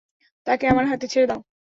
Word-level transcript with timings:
তাকে 0.47 0.65
আমার 0.67 0.85
হাতে 0.87 1.05
ছেড়ে 1.07 1.27
দাও। 1.27 1.39